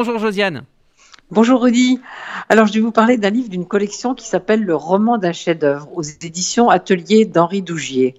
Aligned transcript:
Bonjour 0.00 0.20
Josiane. 0.20 0.62
Bonjour 1.32 1.60
Rudy. 1.60 2.00
Alors 2.48 2.68
je 2.68 2.72
vais 2.72 2.78
vous 2.78 2.92
parler 2.92 3.16
d'un 3.16 3.30
livre 3.30 3.48
d'une 3.48 3.66
collection 3.66 4.14
qui 4.14 4.28
s'appelle 4.28 4.62
Le 4.62 4.76
roman 4.76 5.18
d'un 5.18 5.32
chef-d'œuvre 5.32 5.88
aux 5.92 6.02
éditions 6.02 6.70
Atelier 6.70 7.24
d'Henri 7.24 7.62
Dougier. 7.62 8.14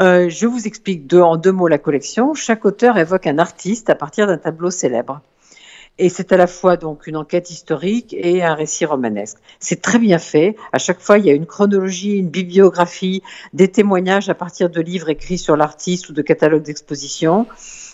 Euh, 0.00 0.30
je 0.30 0.46
vous 0.46 0.66
explique 0.66 1.12
en 1.12 1.36
deux 1.36 1.52
mots 1.52 1.68
la 1.68 1.76
collection. 1.76 2.32
Chaque 2.32 2.64
auteur 2.64 2.96
évoque 2.96 3.26
un 3.26 3.38
artiste 3.38 3.90
à 3.90 3.94
partir 3.94 4.26
d'un 4.26 4.38
tableau 4.38 4.70
célèbre. 4.70 5.20
Et 5.98 6.08
c'est 6.08 6.32
à 6.32 6.38
la 6.38 6.46
fois 6.46 6.78
donc 6.78 7.06
une 7.06 7.16
enquête 7.18 7.50
historique 7.50 8.16
et 8.18 8.42
un 8.42 8.54
récit 8.54 8.86
romanesque. 8.86 9.36
C'est 9.60 9.82
très 9.82 9.98
bien 9.98 10.18
fait. 10.18 10.56
À 10.72 10.78
chaque 10.78 11.00
fois, 11.00 11.18
il 11.18 11.26
y 11.26 11.30
a 11.30 11.34
une 11.34 11.44
chronologie, 11.44 12.16
une 12.16 12.30
bibliographie, 12.30 13.22
des 13.52 13.68
témoignages 13.68 14.30
à 14.30 14.34
partir 14.34 14.70
de 14.70 14.80
livres 14.80 15.10
écrits 15.10 15.36
sur 15.36 15.58
l'artiste 15.58 16.08
ou 16.08 16.14
de 16.14 16.22
catalogues 16.22 16.62
d'exposition. 16.62 17.46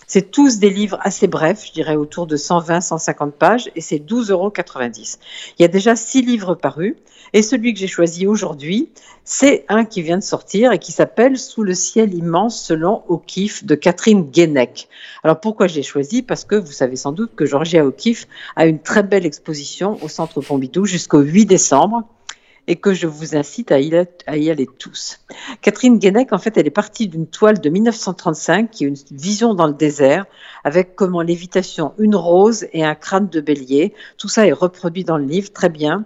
C'est 0.07 0.31
tous 0.31 0.59
des 0.59 0.69
livres 0.69 0.99
assez 1.01 1.27
brefs, 1.27 1.65
je 1.65 1.73
dirais 1.73 1.95
autour 1.95 2.27
de 2.27 2.37
120-150 2.37 3.31
pages, 3.31 3.71
et 3.75 3.81
c'est 3.81 3.97
12,90 3.97 4.31
euros. 4.31 4.53
Il 5.57 5.61
y 5.61 5.65
a 5.65 5.67
déjà 5.67 5.95
six 5.95 6.21
livres 6.21 6.55
parus, 6.55 6.95
et 7.33 7.41
celui 7.41 7.73
que 7.73 7.79
j'ai 7.79 7.87
choisi 7.87 8.27
aujourd'hui, 8.27 8.89
c'est 9.23 9.65
un 9.67 9.85
qui 9.85 10.03
vient 10.03 10.17
de 10.17 10.23
sortir 10.23 10.71
et 10.71 10.79
qui 10.79 10.91
s'appelle 10.91 11.37
Sous 11.37 11.63
le 11.63 11.73
ciel 11.73 12.13
immense 12.13 12.63
selon 12.63 13.03
O'Keeffe 13.07 13.63
de 13.65 13.73
Catherine 13.73 14.29
Guénec. 14.29 14.87
Alors 15.23 15.39
pourquoi 15.39 15.67
je 15.67 15.75
l'ai 15.75 15.83
choisi? 15.83 16.21
Parce 16.21 16.45
que 16.45 16.55
vous 16.55 16.71
savez 16.71 16.95
sans 16.95 17.11
doute 17.11 17.35
que 17.35 17.45
Georgia 17.45 17.83
O'Keeffe 17.83 18.27
a 18.55 18.67
une 18.67 18.79
très 18.79 19.01
belle 19.01 19.25
exposition 19.25 19.97
au 20.03 20.07
Centre 20.07 20.41
Pompidou 20.41 20.85
jusqu'au 20.85 21.19
8 21.19 21.45
décembre 21.45 22.03
et 22.67 22.75
que 22.77 22.93
je 22.93 23.07
vous 23.07 23.35
incite 23.35 23.71
à 23.71 23.79
y, 23.79 24.49
aller 24.49 24.67
tous. 24.79 25.19
Catherine 25.61 25.99
Guénec, 25.99 26.33
en 26.33 26.37
fait, 26.37 26.57
elle 26.57 26.67
est 26.67 26.71
partie 26.71 27.07
d'une 27.07 27.27
toile 27.27 27.59
de 27.59 27.69
1935 27.69 28.71
qui 28.71 28.85
est 28.85 28.87
une 28.87 28.95
vision 29.11 29.53
dans 29.53 29.67
le 29.67 29.73
désert 29.73 30.25
avec 30.63 30.95
comme 30.95 31.15
en 31.15 31.21
lévitation 31.21 31.93
une 31.99 32.15
rose 32.15 32.65
et 32.73 32.83
un 32.83 32.95
crâne 32.95 33.29
de 33.29 33.39
bélier. 33.39 33.93
Tout 34.17 34.27
ça 34.27 34.47
est 34.47 34.51
reproduit 34.51 35.03
dans 35.03 35.17
le 35.17 35.25
livre, 35.25 35.53
très 35.53 35.69
bien. 35.69 36.05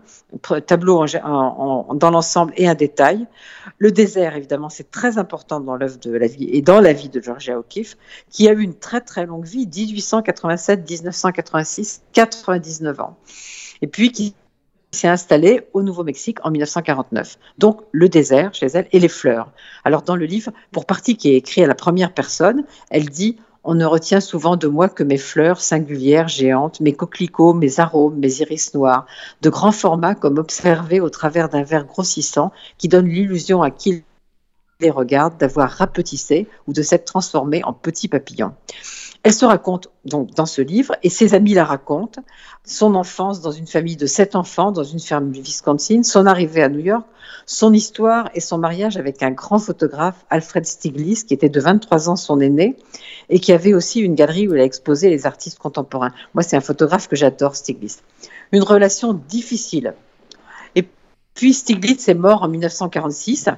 Tableau 0.68 1.06
dans 1.06 2.10
l'ensemble 2.12 2.52
et 2.58 2.68
un 2.68 2.76
détail. 2.76 3.26
Le 3.78 3.92
désert, 3.92 4.36
évidemment, 4.36 4.68
c'est 4.70 4.92
très 4.92 5.18
important 5.18 5.62
dans 5.62 5.76
l'œuvre 5.76 5.98
de 6.00 6.12
la 6.12 6.28
vie 6.28 6.50
et 6.52 6.62
dans 6.62 6.82
la 6.82 6.94
vie 6.94 7.10
de 7.10 7.20
Georgia 7.22 7.58
O'Keeffe, 7.58 7.98
qui 8.30 8.48
a 8.50 8.54
eu 8.54 8.62
une 8.62 8.76
très 8.76 9.02
très 9.02 9.26
longue 9.26 9.46
vie, 9.46 9.66
1887-1986, 9.66 12.02
99 12.14 13.00
ans. 13.00 13.18
Et 13.82 13.88
puis 13.88 14.12
qui 14.12 14.36
s'est 14.92 15.08
installée 15.08 15.68
au 15.74 15.84
Nouveau-Mexique 15.84 16.40
en 16.44 16.52
1949. 16.52 17.38
Donc 17.58 17.82
le 17.92 18.10
désert 18.10 18.54
chez 18.54 18.68
elle 18.68 18.88
et 18.92 19.00
les 19.00 19.08
fleurs. 19.08 19.52
Alors 19.84 20.02
dans 20.02 20.16
le 20.16 20.26
livre, 20.26 20.52
pour 20.72 20.86
partie 20.86 21.16
qui 21.16 21.30
est 21.30 21.36
écrit 21.36 21.64
à 21.64 21.68
la 21.68 21.76
première 21.76 22.14
personne, 22.14 22.64
elle 22.90 23.10
dit 23.10 23.38
on 23.64 23.76
ne 23.76 23.86
retient 23.86 24.22
souvent 24.22 24.56
de 24.56 24.68
moi 24.68 24.88
que 24.88 25.04
mes 25.04 25.18
fleurs 25.18 25.60
singulières, 25.60 26.30
géantes, 26.30 26.80
mes 26.80 26.94
coquelicots, 26.94 27.54
mes 27.54 27.80
arômes, 27.80 28.18
mes 28.18 28.42
iris 28.42 28.74
noirs, 28.74 29.06
de 29.42 29.50
grands 29.50 29.74
formats 29.74 30.16
comme 30.16 30.38
observés 30.38 31.02
au 31.02 31.10
travers 31.10 31.50
d'un 31.50 31.64
verre 31.64 31.86
grossissant 31.86 32.52
qui 32.78 32.88
donne 32.88 33.08
l'illusion 33.08 33.62
à 33.62 33.70
qui 33.70 34.04
les 34.80 34.90
regarde 34.90 35.38
d'avoir 35.38 35.70
rapetissé 35.70 36.48
ou 36.68 36.74
de 36.74 36.82
s'être 36.82 37.06
transformé 37.06 37.64
en 37.66 37.74
petit 37.74 38.08
papillon. 38.08 38.54
Elle 39.24 39.34
se 39.34 39.46
raconte 39.46 39.90
donc 40.06 40.34
dans 40.34 40.46
ce 40.46 40.62
livre 40.62 40.96
et 41.04 41.10
ses 41.10 41.34
amis 41.34 41.54
la 41.54 41.66
racontent. 41.66 42.24
Son 42.64 42.96
enfance 42.96 43.42
dans 43.42 43.52
une 43.52 43.68
famille 43.68 43.98
de 43.98 44.06
sept 44.06 44.36
enfants 44.36 44.72
dans 44.72 44.84
une 44.84 45.00
ferme 45.00 45.32
du 45.32 45.42
Wisconsin, 45.42 46.04
son 46.04 46.26
arrivée 46.26 46.64
à 46.64 46.70
New 46.70 46.80
York, 46.80 47.06
son 47.46 47.74
histoire 47.74 48.30
et 48.34 48.40
son 48.40 48.58
mariage 48.58 48.96
avec 48.96 49.22
un 49.22 49.32
grand 49.32 49.60
photographe, 49.60 50.26
Alfred 50.30 50.66
Stiglitz, 50.66 51.24
qui 51.24 51.34
était 51.34 51.50
de 51.50 51.60
23 51.60 52.10
ans 52.10 52.16
son 52.16 52.40
aîné 52.40 52.78
et 53.28 53.40
qui 53.40 53.52
avait 53.52 53.74
aussi 53.74 54.00
une 54.00 54.16
galerie 54.16 54.48
où 54.48 54.56
il 54.56 54.62
a 54.62 54.64
exposé 54.64 55.10
les 55.10 55.26
artistes 55.26 55.60
contemporains. 55.60 56.14
Moi, 56.34 56.44
c'est 56.44 56.56
un 56.56 56.62
photographe 56.62 57.10
que 57.10 57.18
j'adore, 57.18 57.58
Stiglitz. 57.58 58.02
Une 58.54 58.64
relation 58.64 59.14
difficile. 59.14 59.96
Et 60.76 60.88
puis 61.34 61.54
Stiglitz 61.54 62.08
est 62.08 62.14
mort 62.14 62.44
en 62.44 62.48
1946 62.48 63.50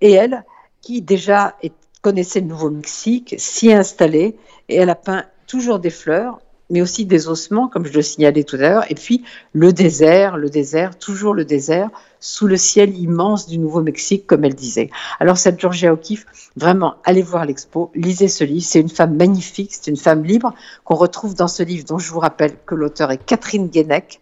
et 0.00 0.12
elle, 0.12 0.44
qui 0.80 1.02
déjà 1.02 1.56
connaissait 2.02 2.40
le 2.40 2.46
Nouveau-Mexique, 2.46 3.34
s'y 3.38 3.68
est 3.68 3.74
installée 3.74 4.36
et 4.68 4.76
elle 4.76 4.90
a 4.90 4.94
peint 4.94 5.24
toujours 5.46 5.78
des 5.78 5.90
fleurs, 5.90 6.40
mais 6.70 6.80
aussi 6.80 7.04
des 7.04 7.28
ossements, 7.28 7.68
comme 7.68 7.84
je 7.84 7.92
le 7.92 8.02
signalais 8.02 8.44
tout 8.44 8.56
à 8.56 8.60
l'heure, 8.60 8.84
et 8.90 8.94
puis 8.94 9.24
le 9.52 9.72
désert, 9.72 10.36
le 10.36 10.48
désert, 10.48 10.96
toujours 10.98 11.34
le 11.34 11.44
désert, 11.44 11.90
sous 12.20 12.46
le 12.46 12.56
ciel 12.56 12.96
immense 12.96 13.48
du 13.48 13.58
Nouveau-Mexique, 13.58 14.26
comme 14.26 14.44
elle 14.44 14.54
disait. 14.54 14.90
Alors 15.18 15.36
cette 15.36 15.58
Georgia 15.58 15.92
O'Keeffe, 15.92 16.26
vraiment, 16.56 16.94
allez 17.04 17.22
voir 17.22 17.44
l'expo, 17.44 17.90
lisez 17.94 18.28
ce 18.28 18.44
livre, 18.44 18.64
c'est 18.64 18.80
une 18.80 18.88
femme 18.88 19.16
magnifique, 19.16 19.74
c'est 19.74 19.90
une 19.90 19.96
femme 19.96 20.22
libre 20.22 20.54
qu'on 20.84 20.94
retrouve 20.94 21.34
dans 21.34 21.48
ce 21.48 21.64
livre 21.64 21.84
dont 21.84 21.98
je 21.98 22.12
vous 22.12 22.20
rappelle 22.20 22.56
que 22.64 22.76
l'auteur 22.76 23.10
est 23.10 23.18
Catherine 23.18 23.68
Guénec, 23.68 24.20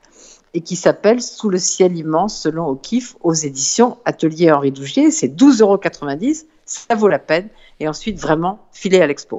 et 0.55 0.63
qui 0.63 0.77
s'appelle 0.77 1.21
Sous 1.21 1.51
le 1.51 1.59
ciel 1.59 1.97
immense 1.97 2.41
selon 2.41 2.67
O'Keeffe 2.69 3.17
aux 3.21 3.35
éditions 3.35 3.99
Atelier 4.07 4.51
Henri 4.51 4.73
Dougier. 4.73 5.11
C'est 5.11 5.29
12,90 5.29 5.63
euros, 5.63 5.77
ça 6.71 6.95
vaut 6.95 7.09
la 7.09 7.19
peine. 7.19 7.49
Et 7.81 7.89
ensuite, 7.89 8.19
vraiment, 8.19 8.67
filer 8.73 9.01
à 9.01 9.07
l'expo. 9.07 9.37